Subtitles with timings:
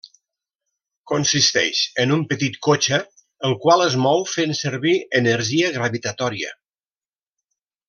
[1.11, 2.99] Consisteix en un petit cotxe
[3.49, 6.59] el qual es mou fent servir energia gravitatòria.